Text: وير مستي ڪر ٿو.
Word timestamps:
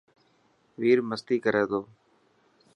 وير 0.79 0.97
مستي 1.09 1.35
ڪر 1.45 1.55
ٿو. 1.69 1.81